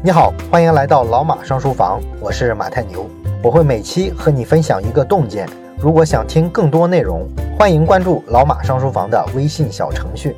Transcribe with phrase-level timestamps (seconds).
[0.00, 3.10] 你好，欢迎来到老马上书房，我是马太牛，
[3.42, 5.44] 我会每期和你分享一个洞见。
[5.76, 7.28] 如果想听更多内容，
[7.58, 10.36] 欢迎关注老马上书房的微信小程序。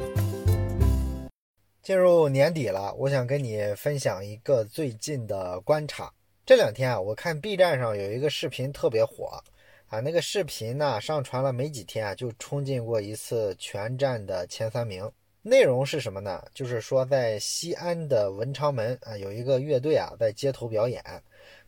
[1.83, 6.11] 进入年底了，我想跟你分享一个最近的观察。
[6.47, 9.43] 这两天啊，我看 B 站上有一个视频特别火
[9.89, 15.07] 啊，那个视频呢上传了没几天啊，就冲进过一次全站的前三名。
[15.43, 16.45] 内容是什么呢？
[16.53, 21.03] 就是说，在西安的文昌门啊，有一个乐队啊，在街头表演，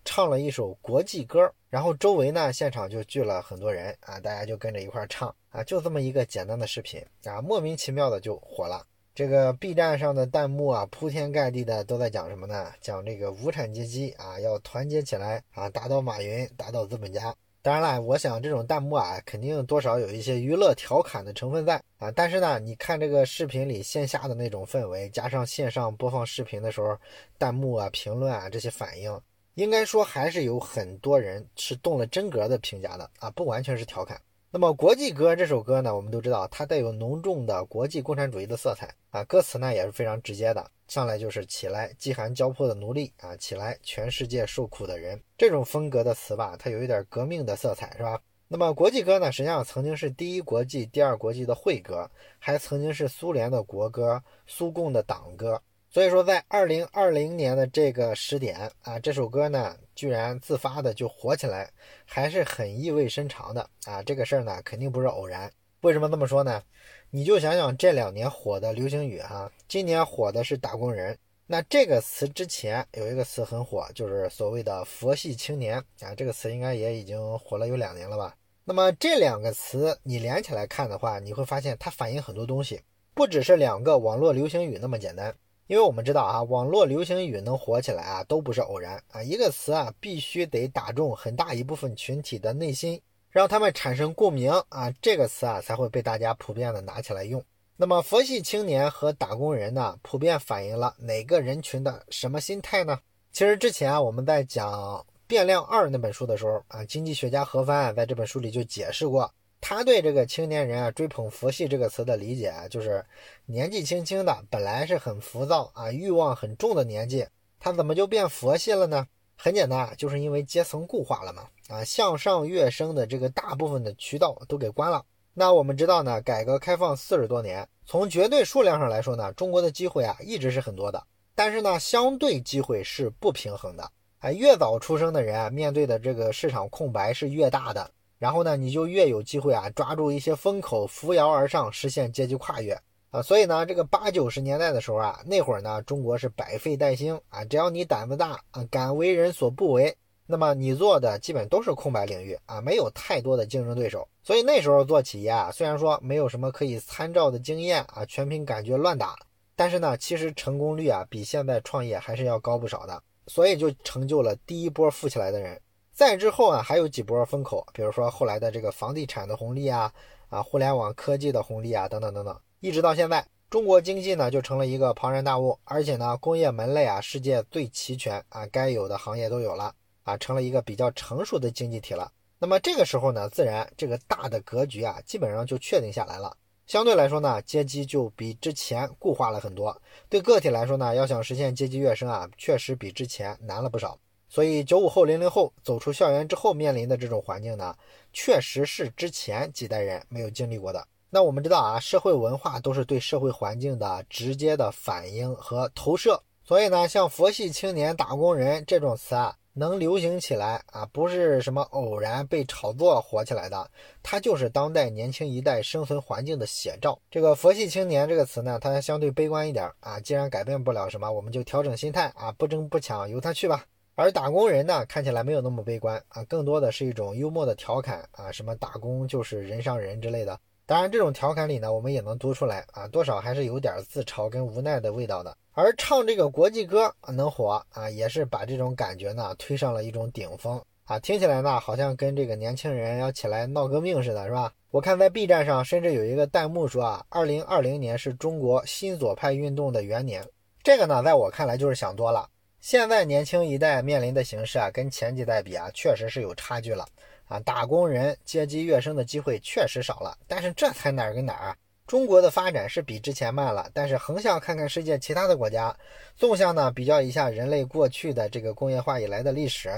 [0.04, 8.86] 唱了一首国际歌，然后周围呢，现场就聚了很多人啊，大家就跟着一块唱啊，就这么一个简单的视频啊，莫名其妙的就火了。
[9.14, 12.72] 这个 B 站上的弹幕啊，铺天盖地的都在讲什么呢？
[12.80, 17.34] 讲这个无产阶级啊，要团结起来啊，打倒马云，打倒资本家。
[17.62, 22.10] 当然了，我想这种弹幕啊，肯定多少有一些娱乐调侃的成分在啊。
[22.10, 26.98] 但是呢，你看这个视频里线下的那种氛围，加上线上播放视频的时候，
[27.38, 29.20] 弹幕啊、评论啊这些反应，
[29.54, 34.20] 应该说还是有很多人是动了真格的评价的啊，不完全是调侃。
[34.54, 48.20] 那么《国际歌》这首歌呢，我们都知道它带有浓重的国际共产主义的色彩啊，歌词呢也是非常直接的，上来就是起来，饥寒交迫的奴隶啊，起来，全世界受苦的人，这种风格的词吧，它有一点革命的色彩，是吧？
[48.46, 55.62] 那么《国际歌》呢，实际上曾经是第一国际、第二国际的会歌，还曾经是苏联的国歌、苏共的党歌。
[55.92, 61.70] 所以说，在二零二零年的这个时点啊，这首歌呢，居然自发的就火起来，
[62.06, 64.02] 还是很意味深长的啊。
[64.02, 65.52] 这个事儿呢，肯定不是偶然。
[65.82, 66.62] 为什么这么说呢？
[67.10, 71.18] 你就想想这两年火的流行语哈，今年火的是打工人。
[71.46, 78.34] 那这个词之前有一个词很火，就是所谓的佛系青年啊，这个词应该也已经火了有两年了吧？
[78.64, 82.80] 那么这两个词你连起来看的话，你会发现它反映很多东西，
[83.12, 85.34] 不只是两个网络流行语那么简单。
[85.72, 89.22] 因为我们知道啊，网络流行语能火起来啊，都不是偶然啊。
[89.22, 93.00] 一个词啊，必须得打中很大一部分群体的内心，
[93.30, 97.42] 让他们产生共鸣啊，这个词啊才会被大家普遍的拿起来用。
[97.78, 102.98] 那么，佛系青年和打工人呢，普遍反映了哪个人群的什么心态呢？
[103.32, 104.70] 其实之前啊，我们在讲
[105.26, 109.32] 《变量二》那本书的时候啊，经济学家何帆在这本书里就解释过。
[109.74, 113.02] 他对这个青年人啊追捧“佛系”这个词的理解啊，就是
[113.46, 117.26] 年纪轻轻的，本来是很浮躁啊、欲望很重的年纪，
[117.58, 119.06] 他怎么就变佛系了呢？
[119.34, 121.48] 很简单啊，就是因为阶层固化了嘛。
[121.68, 125.02] 啊，向上跃升的这个大部分的渠道都给关了。
[125.32, 131.02] 那我们知道呢，改革开放四十多年，从绝对数量上来说呢，中国的机会啊一直是很多的，
[131.34, 133.90] 但是呢，相对机会是不平衡的。
[134.18, 137.90] 哎，越早出生的人啊，面对的这个市场空白是越大的。
[138.22, 143.20] 然后呢，你就越有机会啊，抓住一些风口，扶摇而上，实现阶级跨越啊。
[143.20, 149.92] 所以呢，这个八九十年代的时候啊，那会儿呢，中国是百废待兴啊，只要你胆子大啊，敢为人所不为，
[150.24, 154.06] 那么你做的基本都是空白领域啊，没有太多的竞争对手。
[154.22, 159.16] 所以那时候做企业啊，虽然说没有什么可以参照的经验啊，全凭感觉乱打，
[159.56, 163.02] 但是呢，其实成功率啊，比现在创业还是要高不少的。
[163.26, 165.60] 所以就成就了第一波富起来的人。
[165.92, 169.92] 再之后啊，还有几波风口，比如说后来的这个房地产的红利啊，
[170.30, 182.10] 啊，互联网科技的红利啊，等等等等，一直到现在，中国经济呢就成了一个庞然大物，而且呢，工业门类啊，世界最齐全啊，该有的行业都有了啊，成了一个比较成熟的经济体了。
[182.38, 186.34] 那么这个时候呢，自然这个大的格局啊，基本上就确定下来了。
[186.66, 189.78] 相对来说呢，阶级就比之前固化了很多。
[190.08, 193.98] 对个体来说呢，要想实现阶级跃升啊，确实比之前难了不少。
[194.34, 197.76] 所以，九五后、零零后走出校园之后面临的这种环境呢，
[198.14, 200.82] 确实是之前几代人没有经历过的。
[201.10, 206.18] 那我们知道啊，社会文化都是对社会环境的直接的反应和投射。
[206.42, 213.70] 所以呢，像“佛系青年”“打工人”这种词啊，能流行起来啊，不是什么偶然被炒作火起来的，
[214.02, 216.98] 它就是当代年轻一代生存环境的写照。
[217.10, 223.66] 这个“佛系青年”这个词呢，它相对悲观一点啊，既然改变不了什么，我们就调整心态啊，不争不抢，由他去吧。
[223.94, 230.38] 而打工人呢，看起来没有那么悲观啊，更多的是一种幽默的调侃啊，什么打工就是人上人之类的。
[230.64, 235.36] 当然，这种调侃里呢，我们也能读出来啊，多少还是有点自嘲跟无奈的味道的。
[235.52, 244.50] 而唱这个国际歌能火啊，也是把这种感觉呢推上了一种顶峰啊，听起来呢好像跟这个年轻人要起来闹革命似的，是吧？
[244.70, 250.26] 我看在 B 站上甚至有一个弹幕说啊，二零二零年是中国新左派运动的元年，
[250.62, 252.26] 这个呢，在我看来就是想多了。
[252.62, 256.86] 现在年轻一代面临的形势啊，跟前几代比啊，确实是有差距了
[257.24, 257.40] 啊。
[257.40, 261.56] 打工人阶级跃升的机会确实少了，但是这才哪儿跟哪儿啊？
[261.88, 265.76] 中国的发展是比之前慢了，但是横向看看世界其他的国家，
[266.16, 269.68] 纵向呢比较一下人类过去的这个工业化以来的历史，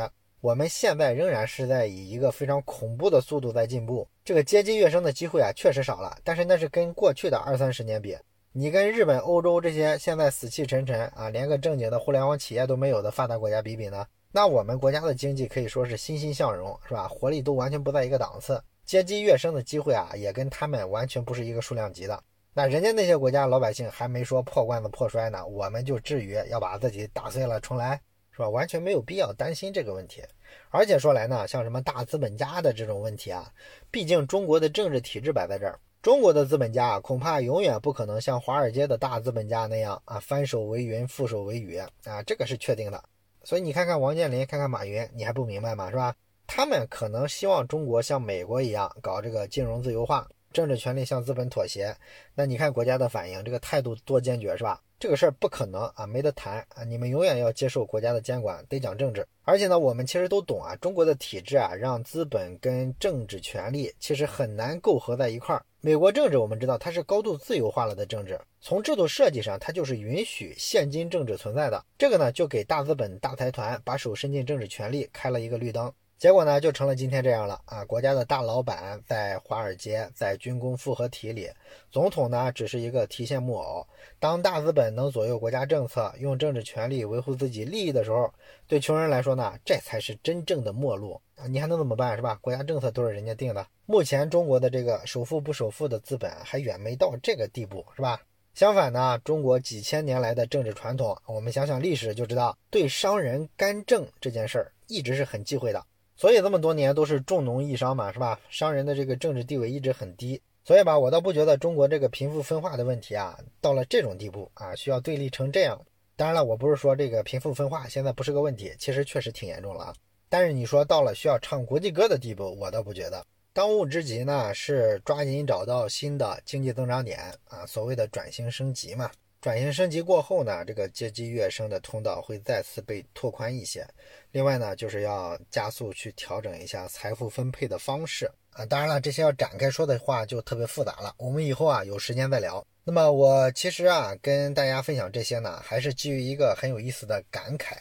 [0.42, 4.06] 我们现在仍然是在以一个非常恐怖的速度在进步。
[4.26, 8.14] 这个阶级跃升的机会啊确实少了，但是那是跟过去的二三十年比，
[8.56, 14.06] 你跟日本、欧洲这些现在死气沉沉啊，连个正经的互联网企业都没有的发达国家比比呢？
[14.30, 17.08] 那我们国家的经济可以说是欣欣向荣，是吧？
[17.08, 18.62] 活力都完全不在一个档次。
[18.84, 22.22] 阶级跃升的机会啊，也跟他们完全不是一个数量级的。
[22.52, 28.00] 那人家那些国家老百姓还没说破罐子破摔呢，我们就至于要把自己打碎了重来，
[28.30, 28.48] 是吧？
[28.48, 30.22] 完全没有必要担心这个问题。
[30.70, 33.50] 而且说来呢，像什么大资本家的这种问题啊，
[33.90, 43.02] 毕竟中国的政治体制摆在这儿，中国的资本家啊，恐怕永远不可能像华尔街的大资本家那样啊，翻手为云，覆手为雨啊，这个是确定的。
[43.42, 45.90] 所以你看看王健林，看看马云，你还不明白吗？
[45.90, 46.14] 是吧？
[46.46, 51.96] 他们可能希望中国像美国一样搞这个金融自由化，政治权利向资本妥协。
[52.34, 54.78] 那你看国家的反应，这个态度多坚决，是吧？
[54.98, 56.84] 这个事儿不可能啊，没得谈啊！
[56.84, 59.26] 你们永远要接受国家的监管，得讲政治。
[59.44, 65.64] 而且呢，我们其实都懂啊，中国的体制啊，让资本跟政治权利其实很难构合在一块儿。
[65.84, 71.84] 美国政治我们知道它是高度自由化了的政治，从制度设计上，它就是允许现金政治存在的。
[71.98, 75.92] 这个呢，就给大资本、大财团把手伸进政治权力开了一个绿灯。
[76.24, 77.84] 结果呢，就成了今天这样了啊！
[77.84, 81.50] 国家的大老板在华尔街，在军工复合体里，
[81.90, 83.86] 总统呢只是一个提线木偶。
[84.18, 88.32] 当大资本能左右国家政策，用政治权力维护自己利益的时候，
[88.66, 91.46] 对穷人来说呢，这才是真正的末路啊！
[91.46, 92.38] 你还能怎么办是吧？
[92.40, 93.66] 国家政策都是人家定的。
[93.84, 98.18] 目前中国的这个首富不首富的资本还远没到这个地步是吧？
[98.54, 105.84] 相反呢，中国几千年来的政治传统，我们想想历史就知道，对商人干政这件事儿一直是很忌讳的。
[106.16, 108.38] 所以这么多年都是重农抑商嘛，是吧？
[108.48, 115.80] 商人的这个政治地位一直很低，所以吧，我倒不觉得中国这个贫富分化的问题啊，到了这种地步啊，需要对立成这样。
[116.16, 119.94] 当然了，我不是说这个贫富分化现在不是个问题，其实确实挺严重了啊。
[120.28, 123.24] 但是你说到了需要唱国际歌的地步，我倒不觉得。
[123.52, 129.10] 当务之急呢，是抓紧找到新的经济增长点啊，所谓的转型升级嘛。
[129.44, 133.86] 转型升级过后呢，这个阶级跃升的通道会再次被拓宽一些。
[134.30, 138.64] 另外呢，就是要加速去调整一下财富分配的方式啊。
[138.64, 142.66] 当然了，这些要展开说的话就特别复杂了，我们以后啊有时间再聊。
[142.84, 147.76] 那么我其实啊跟大家分享这些呢，还是基于一个很有意思的感慨，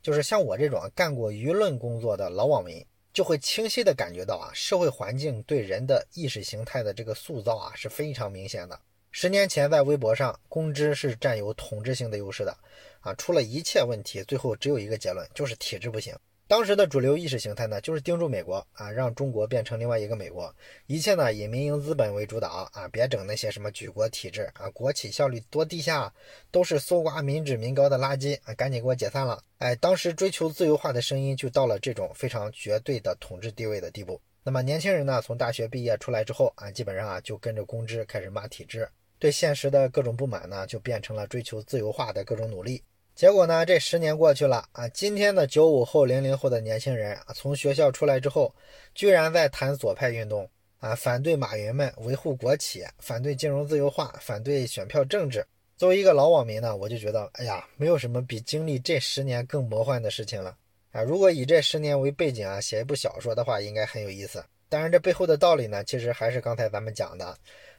[0.00, 8.78] 就是像我这种干过舆论工作的老网民，就会清晰的感觉到啊，社会环境对人的意识形态的这个塑造啊是非常明显的。
[9.10, 12.56] 十年前，在微博上，公知是占有统治性的优势的，
[13.00, 16.14] 啊，出了一切问题，最后只有一个结论，就是体制不行。
[16.46, 20.54] 当时的主流意识形态呢，就是盯住美国啊，让中国变成另外一个美国，
[20.86, 26.10] 一切呢以民营资本为主导啊，别整那些什么举国体制啊，国企效率多低下，
[26.50, 29.42] 都是搜刮民脂民膏的垃圾啊，赶紧给我解散了。
[29.58, 34.20] 哎，当时追求自由化的声音就到了这种非常绝对的统治地位的地步。
[34.42, 38.88] 那么年轻人呢，从大学毕业出来之后啊，基本上啊就跟着公知开始骂体制。
[39.18, 42.82] 对现实的各种不满呢，就变成了追求自由化的各种努力。
[43.14, 48.54] 结果呢，这十年过去了啊，今天的九五后、零零后的年轻人啊，从学校出来之后，
[48.94, 50.48] 居然在谈左派运动
[50.78, 55.44] 啊，反对马云们，维护国企，反对金融自由化，反对选票政治。
[55.76, 60.56] 作为一个老网民呢，我就觉得，哎呀，没有什么比经历这十年更魔幻的事情了
[60.92, 61.02] 啊！
[61.02, 64.44] 如果以这十年为背景啊，写一部小说的话，应该很有意思。
[64.68, 67.36] 当然，这背后的道理呢，其实还是刚才咱们讲的。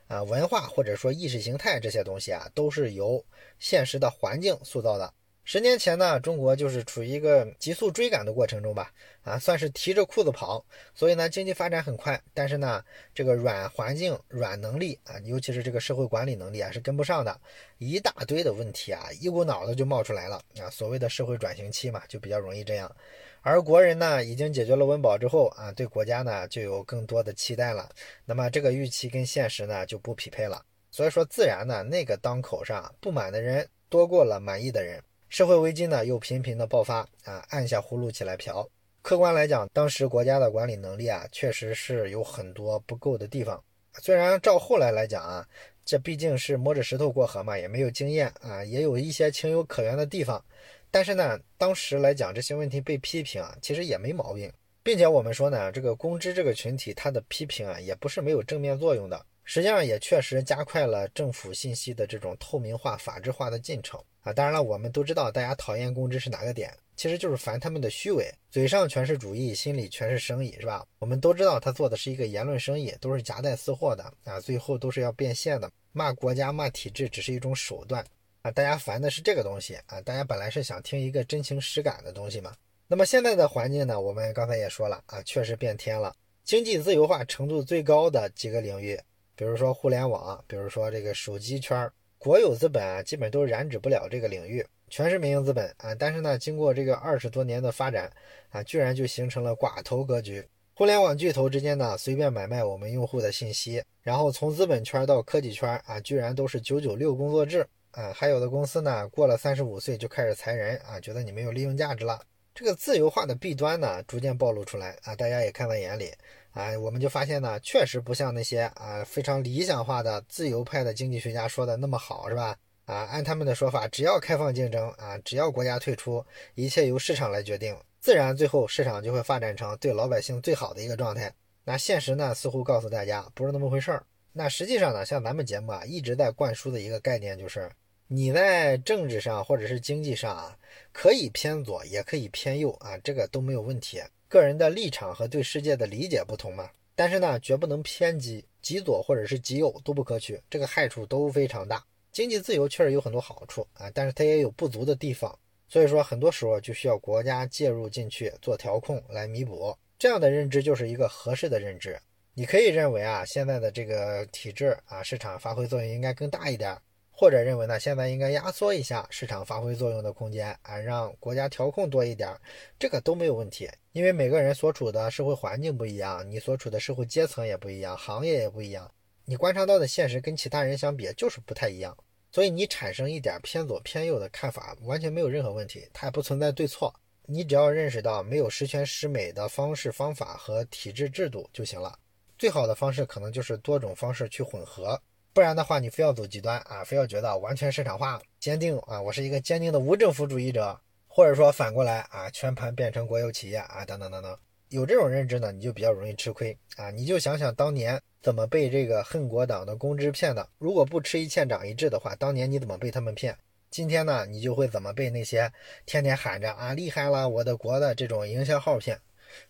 [0.09, 3.23] 啊，文化或者说意识形态这些东西啊，都是由
[3.59, 5.13] 现实的环境塑造的。
[5.51, 10.63] 十年前呢，中国就是处于一个急速追赶的过程中吧，啊，算是提着裤子跑，
[10.93, 17.35] 所以呢，经济发展很快，但是呢，这个软环境、软能力啊，尤其是这个社会管理能力啊，是跟不上的，
[17.79, 22.95] 一大堆的问题啊，一股脑的就冒出来了啊，所谓的社会转型期嘛，就比较容易这样。
[23.41, 27.89] 而国人呢，已经解决了温饱之后啊，对国家呢就有更多的期待了。
[28.23, 38.67] 那么这个预期跟现实呢就不匹配了，所以说自然呢那个当口上不满的人多过了满意的人，社会危机呢又频频的爆发啊，按下葫芦起来瓢。
[39.03, 43.63] 客观来讲，当时国家的管理能力啊确实是有很多不够的地方。
[44.01, 45.47] 虽然照后来来讲啊，
[45.85, 50.43] 这毕竟是摸着石头过河嘛，也没有经验啊，也有一些情有可原的地方。
[50.89, 64.03] 但是呢，当时来讲这些问题被批评啊，其实也没毛病，并且我们说呢，这个公知这个群体他的批评啊，也不是没有正面作用的，实际上也确实加快了政府信息的这种透明化、法制化的进程。
[64.21, 64.33] 啊。
[64.33, 70.85] 当然了，我们都知道大家讨厌公知是哪个点，其实就是烦他们的虚伪，嘴上全是主义，心里全是生意，是吧？
[70.99, 75.69] 我们都知道他做的是一个言论生意，都是夹带私货的啊，最后都是要变现的。
[75.91, 78.05] 骂国家、骂体制只是一种手段
[78.41, 79.99] 啊，大家烦的是这个东西啊。
[80.01, 82.55] 大家本来是想听一个真情实感的东西嘛。
[82.87, 86.15] 那么现在的环境呢，我们刚才也说了啊，确实变天了。
[86.43, 88.99] 经济自由化程度最高的几个领域，
[89.35, 95.95] 比如说互联网，比如说这个手机圈儿，国有资本啊，基本都染指不了这个领域，全是民营资本啊。
[95.95, 98.11] 但是呢，经过这个二十多年的发展
[98.49, 100.45] 啊，居然就形成了寡头格局。
[100.73, 108.11] 互联网巨头之间呢，随便买卖我们用户的信息，然后从资本圈到科技圈啊，居然都是九九六工作制啊。
[108.13, 112.21] 还有的公司呢，过了三十五岁就开始裁人啊，觉得你没有利用价值了。
[112.53, 116.11] 这个自由化的弊端呢，逐渐暴露出来啊，大家也看在眼里
[116.51, 122.57] 啊，我们就发现呢，确实不像那些啊非常理想化的自由派的经济学家说的那么好，是吧？
[122.85, 126.25] 啊，按他们的说法，只要开放竞争啊，只要国家退出，
[126.55, 131.33] 一切由市场来决定，自然最后市场就会发展成对老百姓最好的一个状态。
[131.63, 134.03] 那现实呢，似乎告诉大家不是那么回事儿。
[134.33, 137.69] 那实际上呢，像咱们节目啊，一直在灌输的一个概念就是。
[138.11, 140.57] 你在政治上或者是经济上啊，
[140.91, 144.01] 可以偏左，也可以偏右啊，这个都没有问题。
[144.29, 146.69] 个人的立场和对世界的理解不同嘛。
[146.95, 151.83] 但是呢，绝不能偏激，极左或者是极右都不可取，这个害处都非常大。
[152.11, 159.75] 经济自由确实有很多好处啊，但是它也有不足的地方，所以说很多时候就需要国家介入进去做调控来弥补。
[159.97, 161.99] 这样的认知就是一个合适的认知。
[162.33, 166.77] 你可以认为啊，现在的这个体制啊，市场发挥作用应该更大一点。
[167.19, 172.33] 或者认为呢，现在应该压缩一下市场发挥作用的空间啊，让国家调控多一点，
[172.79, 173.69] 这个都没有问题。
[173.91, 178.89] 因为每个人所处的社会环境不一样，你所处的社会阶层也不一样，行业也不一样，
[179.25, 181.93] 你观察到的现实跟其他人相比就是不太一样。
[182.31, 186.93] 所以你产生一点偏左偏右的看法，完全没有任何问题，它也不存在对错。
[187.25, 191.99] 你只要认识到没有十全十美的方式方法和体制制度就行了。
[192.37, 194.97] 最好的方式可能就是多种方式去混合。
[195.31, 204.37] 不然的话，你非要走极端啊，非要觉得完全市场化、坚定啊，我是一个坚定的无政府主义者，或者说反过来啊，全盘变成国有企业啊，等等等等，
[204.69, 206.89] 有这种认知呢，你就比较容易吃亏啊。
[206.89, 213.37] 你就想想当年怎么被这个恨国党的公知骗的，如果不吃一堑长一智的话，当年你怎么被他们骗？
[213.69, 215.51] 今天呢，你就会怎么被那些
[215.85, 218.99] 天天喊着啊厉害了我的国的这种营销号骗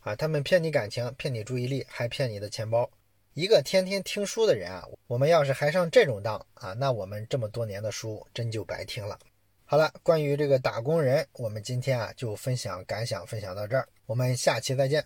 [0.01, 0.13] 啊？
[0.13, 2.89] 他们骗你感情，骗你注意力，还骗你的钱包。
[3.33, 9.17] 一个天天听书的人啊，我们要是还上这种当啊，那我们这么多年的书真就白听了。
[9.65, 15.05] 好了，关于这个打工人，我们今天啊就分享感想分享到这儿，我们下期再见。